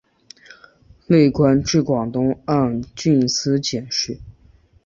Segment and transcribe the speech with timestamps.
[1.05, 4.19] 累官至广东按察司佥事。